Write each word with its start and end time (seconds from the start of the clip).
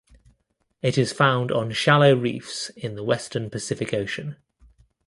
It 0.81 0.97
is 0.97 1.13
found 1.13 1.51
on 1.51 1.71
shallow 1.73 2.15
reefs 2.15 2.71
in 2.71 2.95
the 2.95 3.03
western 3.03 3.51
Pacific 3.51 3.93
Ocean. 3.93 4.35